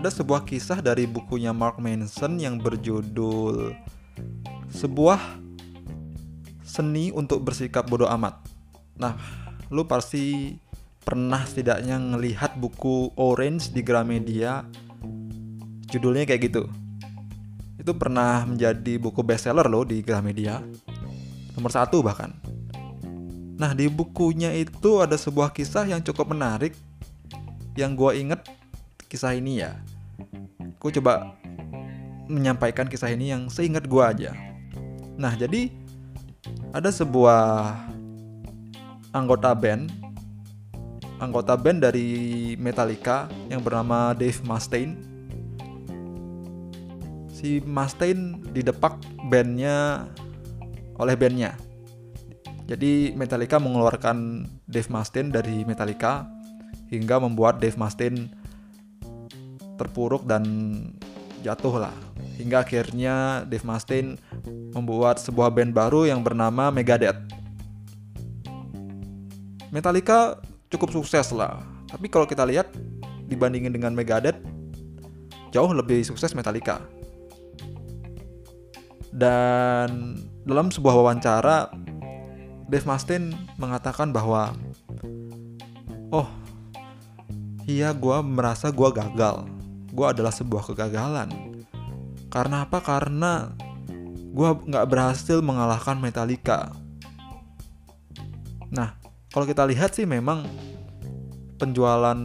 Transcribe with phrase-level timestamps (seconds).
[0.00, 3.76] ada sebuah kisah dari bukunya Mark Manson yang berjudul
[4.72, 5.20] sebuah
[6.64, 8.40] seni untuk bersikap bodoh amat.
[8.96, 9.20] Nah,
[9.68, 10.56] lu pasti
[11.04, 14.64] pernah setidaknya ngelihat buku Orange di Gramedia
[15.92, 16.64] judulnya kayak gitu.
[17.76, 20.64] Itu pernah menjadi buku bestseller loh di Gramedia.
[21.60, 22.32] Nomor satu bahkan.
[23.60, 26.72] Nah di bukunya itu ada sebuah kisah yang cukup menarik
[27.76, 28.40] Yang gue inget
[29.10, 29.74] kisah ini ya.
[30.78, 31.34] Gue coba
[32.30, 34.30] menyampaikan kisah ini yang seingat gue aja.
[35.18, 35.74] Nah jadi
[36.70, 37.74] ada sebuah
[39.10, 40.00] anggota band
[41.20, 42.08] Anggota band dari
[42.56, 44.96] Metallica yang bernama Dave Mustaine.
[47.28, 48.96] Si Mustaine didepak
[49.28, 50.08] bandnya
[50.96, 51.60] oleh bandnya.
[52.64, 56.24] Jadi Metallica mengeluarkan Dave Mustaine dari Metallica
[56.88, 58.32] hingga membuat Dave Mustaine
[59.80, 60.44] terpuruk dan
[61.40, 61.96] jatuh lah.
[62.36, 64.20] Hingga akhirnya Dave Mustaine
[64.76, 67.16] membuat sebuah band baru yang bernama Megadeth.
[69.72, 70.36] Metallica
[70.68, 71.64] cukup sukses lah.
[71.88, 72.68] Tapi kalau kita lihat
[73.26, 74.36] dibandingin dengan Megadeth
[75.50, 76.84] jauh lebih sukses Metallica.
[79.10, 81.70] Dan dalam sebuah wawancara
[82.70, 84.54] Dave Mustaine mengatakan bahwa
[86.14, 86.30] oh
[87.66, 89.59] iya gue merasa gue gagal
[90.00, 91.28] gue adalah sebuah kegagalan.
[92.32, 92.80] Karena apa?
[92.80, 93.52] Karena
[94.32, 96.72] gue nggak berhasil mengalahkan Metallica.
[98.72, 98.96] Nah
[99.28, 100.48] kalau kita lihat sih memang
[101.60, 102.16] penjualan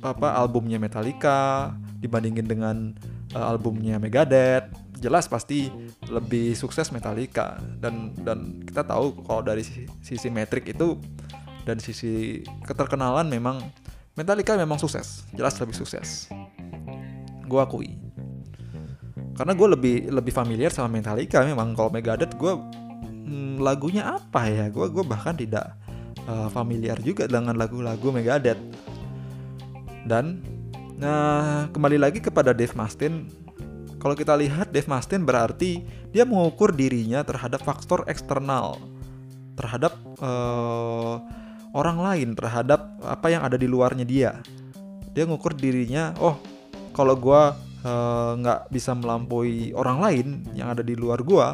[0.00, 1.68] apa albumnya Metallica
[2.00, 2.96] dibandingin dengan
[3.36, 4.72] uh, albumnya Megadeth
[5.04, 5.68] jelas pasti
[6.08, 7.60] lebih sukses Metallica.
[7.76, 9.60] Dan dan kita tahu kalau dari
[10.00, 10.96] sisi, metrik itu
[11.68, 13.60] dan sisi keterkenalan memang
[14.18, 16.26] Metallica memang sukses jelas lebih sukses.
[17.46, 17.98] Gue akui.
[19.38, 21.72] Karena gue lebih lebih familiar sama Metallica memang.
[21.72, 24.66] Kalau Megadeth gue hmm, lagunya apa ya?
[24.68, 25.78] Gue gue bahkan tidak
[26.26, 28.60] uh, familiar juga dengan lagu-lagu Megadeth.
[30.04, 30.42] Dan
[31.00, 33.30] nah kembali lagi kepada Dave Mustaine.
[34.00, 38.80] Kalau kita lihat Dave Mustaine berarti dia mengukur dirinya terhadap faktor eksternal,
[39.54, 41.20] terhadap uh,
[41.74, 44.30] orang lain, terhadap apa yang ada di luarnya dia.
[45.14, 46.38] Dia mengukur dirinya, oh
[46.94, 47.42] kalau gue
[48.36, 51.46] nggak uh, bisa melampaui orang lain yang ada di luar gue,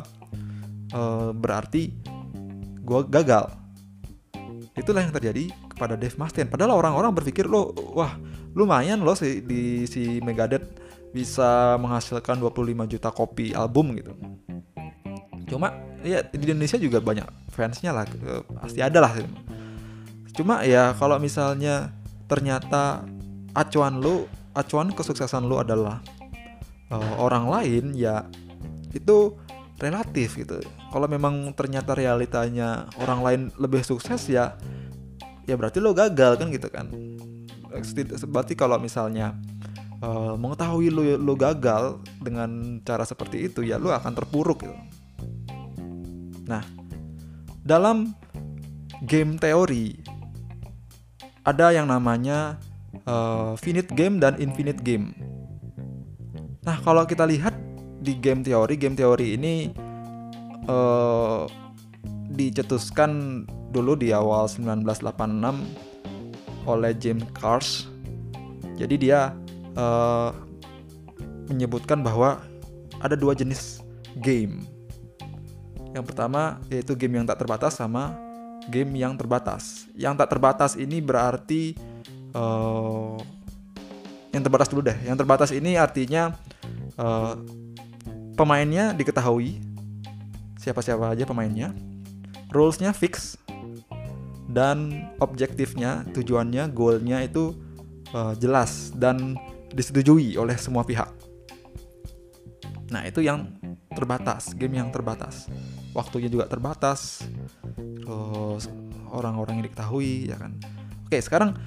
[0.97, 1.93] uh, berarti
[2.83, 3.47] gue gagal.
[4.77, 6.51] Itulah yang terjadi kepada Dave Mustaine.
[6.51, 8.17] Padahal orang-orang berpikir lo, wah
[8.57, 10.65] lumayan loh si di si Megadeth
[11.13, 14.13] bisa menghasilkan 25 juta kopi album gitu.
[15.49, 15.73] Cuma
[16.05, 18.05] ya di Indonesia juga banyak fansnya lah,
[18.61, 19.13] pasti ada lah.
[20.37, 21.97] Cuma ya kalau misalnya
[22.29, 23.09] ternyata
[23.57, 26.05] acuan lu, acuan kesuksesan lu adalah
[26.93, 28.29] uh, orang lain ya
[28.93, 29.33] itu
[29.81, 30.61] relatif gitu.
[30.93, 34.57] Kalau memang ternyata realitanya orang lain lebih sukses ya
[35.49, 36.93] ya berarti lo gagal kan gitu kan.
[38.29, 39.37] Berarti kalau misalnya
[40.05, 44.77] uh, mengetahui lu lu gagal dengan cara seperti itu ya lu akan terpuruk gitu.
[46.47, 46.63] Nah,
[47.67, 48.15] dalam
[49.05, 50.16] game teori
[51.47, 52.59] ada yang namanya
[53.07, 55.15] uh, finite game dan infinite game.
[56.67, 57.55] Nah, kalau kita lihat
[58.03, 59.71] di game teori, game teori ini
[60.67, 61.47] uh,
[62.35, 67.87] dicetuskan dulu di awal 1986 oleh James Cars.
[68.75, 69.31] Jadi dia
[69.79, 70.35] uh,
[71.47, 72.43] menyebutkan bahwa
[72.99, 73.87] ada dua jenis
[74.19, 74.67] game.
[75.95, 78.26] Yang pertama yaitu game yang tak terbatas sama
[78.71, 79.87] game yang terbatas.
[79.95, 81.75] Yang tak terbatas ini berarti
[82.35, 83.17] uh,
[84.35, 84.99] yang terbatas dulu deh.
[85.07, 86.35] Yang terbatas ini artinya
[87.01, 87.35] uh,
[88.37, 89.59] pemainnya diketahui
[90.61, 91.71] siapa-siapa aja pemainnya,
[92.51, 93.39] rulesnya fix
[94.51, 97.55] dan objektifnya, tujuannya, goalnya itu
[98.11, 99.39] uh, jelas dan
[99.71, 101.07] disetujui oleh semua pihak.
[102.91, 103.51] Nah, itu yang
[103.95, 105.47] terbatas, game yang terbatas.
[105.95, 107.23] Waktunya juga terbatas.
[108.07, 108.71] Terus
[109.11, 110.55] orang-orang yang diketahui ya kan.
[111.11, 111.59] Oke, sekarang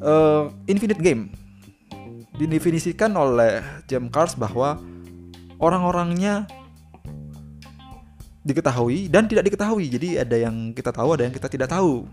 [0.00, 1.28] uh, infinite game
[2.40, 4.80] didefinisikan oleh James Cars bahwa
[5.60, 6.48] orang-orangnya
[8.40, 9.92] diketahui dan tidak diketahui.
[9.92, 12.08] Jadi ada yang kita tahu, ada yang kita tidak tahu.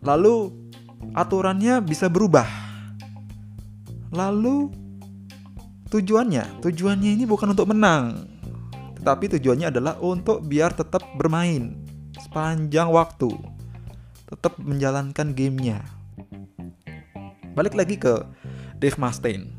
[0.00, 0.50] Lalu
[1.12, 2.66] aturannya bisa berubah
[4.16, 4.72] Lalu
[5.92, 8.24] tujuannya, tujuannya ini bukan untuk menang,
[8.96, 11.85] tetapi tujuannya adalah untuk biar tetap bermain
[12.20, 13.32] sepanjang waktu,
[14.28, 15.84] tetap menjalankan gamenya.
[17.56, 18.24] Balik lagi ke
[18.76, 19.52] Dave Mustaine.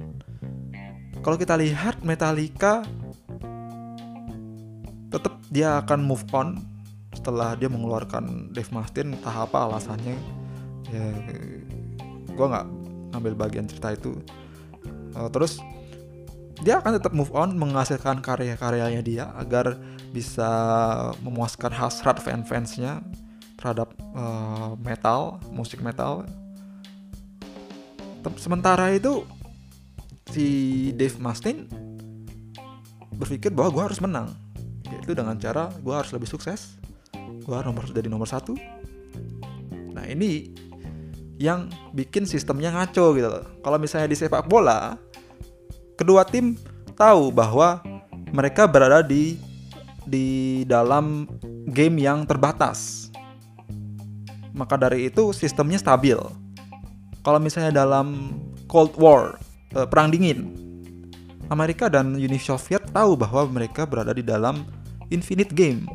[1.25, 2.85] Kalau kita lihat Metallica
[5.07, 6.59] tetap dia akan move on
[7.15, 10.15] setelah dia mengeluarkan Dave Mustaine entah apa alasannya
[10.87, 11.05] ya
[12.31, 12.67] gue nggak
[13.15, 14.15] ngambil bagian cerita itu
[15.17, 15.59] uh, terus
[16.61, 19.77] dia akan tetap move on menghasilkan karya-karyanya dia agar
[20.11, 20.49] bisa
[21.21, 23.03] memuaskan hasrat fan-fansnya
[23.57, 26.27] terhadap uh, metal musik metal.
[28.35, 29.23] Sementara itu
[30.29, 30.47] si
[30.99, 31.65] Dave Mustaine
[33.15, 34.35] berpikir bahwa gue harus menang.
[34.87, 36.79] Yaitu dengan cara gue harus lebih sukses
[37.15, 38.59] gue harus nomor jadi nomor satu.
[39.95, 40.51] Nah ini
[41.37, 43.29] yang bikin sistemnya ngaco gitu
[43.61, 44.97] kalau misalnya di sepak bola
[45.93, 46.57] kedua tim
[46.97, 47.77] tahu bahwa
[48.33, 49.37] mereka berada di
[50.07, 51.27] di dalam
[51.67, 53.11] game yang terbatas.
[54.55, 56.17] Maka dari itu sistemnya stabil.
[57.21, 58.39] Kalau misalnya dalam
[58.71, 59.35] Cold War
[59.75, 60.55] eh, perang dingin
[61.47, 64.67] Amerika dan Uni Soviet tahu bahwa mereka berada di dalam
[65.11, 65.87] infinite game.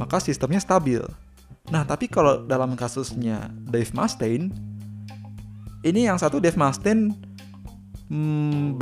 [0.00, 1.04] Maka sistemnya stabil.
[1.68, 4.48] Nah, tapi kalau dalam kasusnya Dave Mustaine,
[5.84, 7.12] ini yang satu Dave Mustaine
[8.08, 8.80] hmm,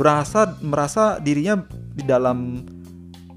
[0.63, 2.63] merasa dirinya di dalam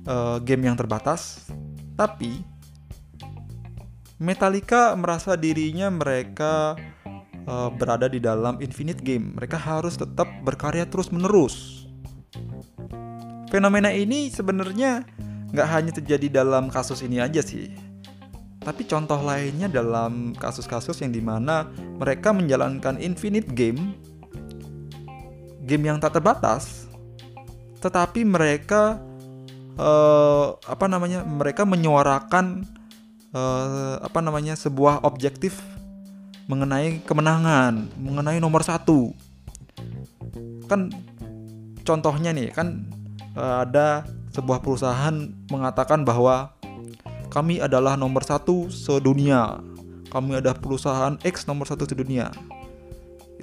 [0.07, 1.51] uh, game yang terbatas,
[1.99, 2.43] tapi
[4.23, 6.79] Metallica merasa dirinya mereka
[7.51, 9.35] uh, berada di dalam infinite game.
[9.35, 11.87] Mereka harus tetap berkarya terus menerus.
[13.51, 15.03] Fenomena ini sebenarnya
[15.51, 17.93] nggak hanya terjadi dalam kasus ini aja sih
[18.63, 21.67] tapi contoh lainnya dalam kasus-kasus yang di mana
[21.99, 23.99] mereka menjalankan infinite game,
[25.67, 26.87] game yang tak terbatas,
[27.83, 29.03] tetapi mereka
[29.79, 31.25] uh, apa namanya?
[31.25, 32.67] Mereka menyuarakan
[33.33, 35.61] uh, apa namanya sebuah objektif
[36.51, 39.15] mengenai kemenangan, mengenai nomor satu.
[40.67, 40.91] Kan
[41.83, 42.87] contohnya nih kan
[43.37, 45.15] uh, ada sebuah perusahaan
[45.53, 46.57] mengatakan bahwa
[47.33, 49.61] kami adalah nomor satu sedunia.
[50.13, 52.29] Kami ada perusahaan X nomor satu sedunia.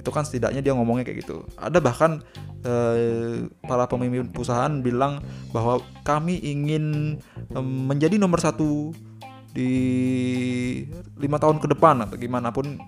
[0.00, 1.44] Itu kan setidaknya dia ngomongnya kayak gitu.
[1.60, 2.24] Ada bahkan
[2.64, 5.20] eh, para pemimpin perusahaan bilang
[5.52, 7.16] bahwa kami ingin
[7.52, 8.96] eh, menjadi nomor satu
[9.50, 9.72] di
[11.18, 12.78] lima tahun ke depan atau gimana pun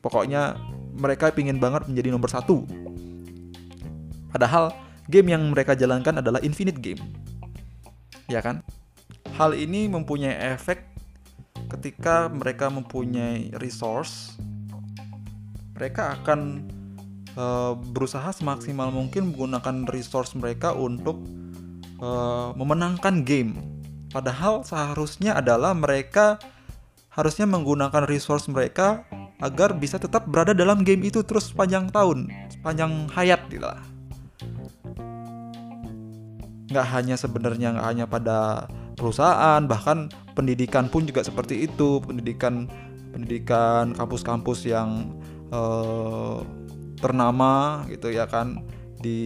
[0.00, 0.56] pokoknya
[0.98, 2.66] mereka ingin banget menjadi nomor satu.
[4.34, 4.74] Padahal
[5.06, 7.00] game yang mereka jalankan adalah infinite game.
[8.26, 8.64] Ya kan?
[9.36, 10.94] Hal ini mempunyai efek
[11.74, 14.38] ketika mereka mempunyai resource,
[15.74, 16.70] mereka akan
[17.34, 21.18] uh, berusaha semaksimal mungkin menggunakan resource mereka untuk
[21.98, 23.58] uh, memenangkan game.
[24.14, 26.38] Padahal seharusnya adalah mereka
[27.10, 29.02] harusnya menggunakan resource mereka
[29.42, 33.82] agar bisa tetap berada dalam game itu terus sepanjang tahun, sepanjang hayat gitu lah.
[36.70, 40.06] Nggak hanya sebenarnya nggak hanya pada perusahaan bahkan
[40.38, 42.70] pendidikan pun juga seperti itu pendidikan
[43.10, 45.10] pendidikan kampus-kampus yang
[45.52, 46.40] uh,
[47.00, 48.64] ternama gitu ya kan
[49.04, 49.20] di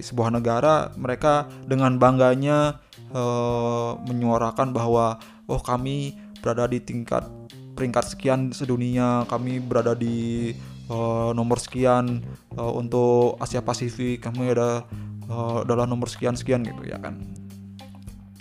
[0.00, 2.80] sebuah negara mereka dengan bangganya
[3.12, 7.28] uh, menyuarakan bahwa oh kami berada di tingkat
[7.76, 10.56] peringkat sekian sedunia kami berada di
[10.88, 12.24] uh, nomor sekian
[12.56, 14.88] uh, untuk Asia Pasifik kami ada
[15.28, 17.20] uh, adalah nomor sekian sekian gitu ya kan.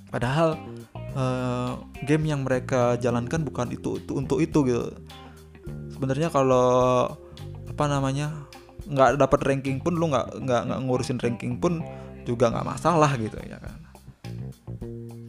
[0.08, 0.56] Padahal
[1.14, 4.96] uh, game yang mereka jalankan bukan itu, itu untuk itu gitu
[5.98, 7.10] sebenarnya kalau
[7.66, 8.46] apa namanya
[8.86, 11.82] nggak dapat ranking pun lu nggak nggak nggak ngurusin ranking pun
[12.22, 13.82] juga nggak masalah gitu ya kan?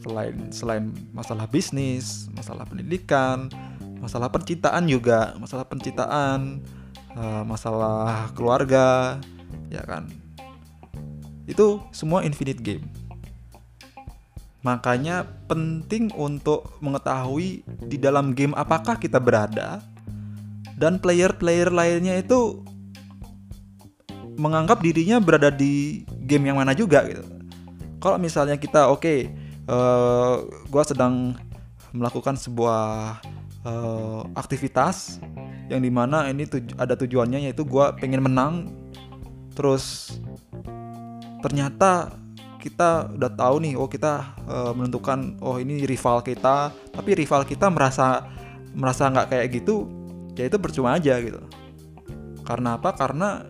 [0.04, 0.84] Selain selain
[1.16, 3.48] masalah bisnis masalah pendidikan
[3.98, 6.60] masalah percintaan juga masalah percintaan
[7.16, 9.16] uh, masalah keluarga
[9.72, 10.04] ya kan?
[11.48, 12.84] Itu semua infinite game.
[14.60, 19.80] Makanya penting untuk mengetahui di dalam game apakah kita berada
[20.78, 22.62] dan player-player lainnya itu
[24.38, 27.26] menganggap dirinya berada di game yang mana juga gitu.
[27.99, 29.18] Kalau misalnya kita oke, okay,
[29.66, 30.35] uh, eh,
[30.70, 31.35] gue sedang
[31.90, 33.18] melakukan sebuah
[33.66, 35.18] uh, aktivitas
[35.66, 38.70] yang di mana ini tuj ada tujuannya yaitu gue pengen menang,
[39.58, 40.14] terus
[41.42, 42.14] ternyata
[42.62, 46.70] kita udah tahu nih oh kita uh, menentukan oh ini rival kita.
[46.94, 48.30] Tapi rival kita merasa
[48.78, 49.98] merasa nggak kayak gitu
[50.38, 51.42] ya itu percuma aja gitu.
[52.47, 52.95] Karena apa?
[52.95, 53.42] Karena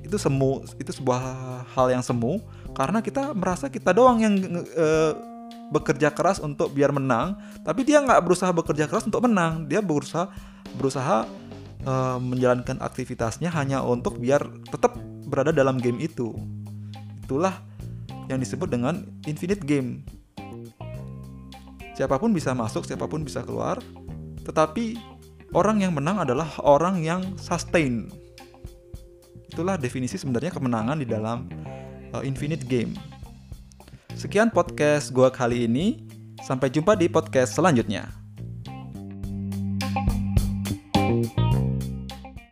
[0.00, 1.20] itu semu itu sebuah
[1.74, 2.38] hal yang semu.
[2.72, 4.38] Karena kita merasa kita doang yang
[4.78, 5.12] uh,
[5.74, 7.36] bekerja keras untuk biar menang.
[7.66, 9.66] Tapi dia nggak berusaha bekerja keras untuk menang.
[9.66, 10.30] Dia berusaha
[10.78, 11.26] berusaha
[11.84, 14.94] uh, menjalankan aktivitasnya hanya untuk biar tetap
[15.28, 16.32] berada dalam game itu.
[17.26, 17.60] Itulah
[18.32, 20.06] yang disebut dengan infinite game.
[21.92, 23.82] Siapa pun bisa masuk, siapa pun bisa keluar,
[24.46, 25.17] tetapi
[25.56, 28.12] orang yang menang adalah orang yang sustain.
[29.48, 31.48] Itulah definisi sebenarnya kemenangan di dalam
[32.12, 32.92] uh, infinite game.
[34.18, 36.04] Sekian podcast gua kali ini.
[36.38, 38.27] Sampai jumpa di podcast selanjutnya.